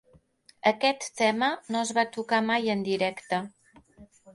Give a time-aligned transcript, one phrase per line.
[0.71, 3.47] Aquest tema no es va tocar mai en directe.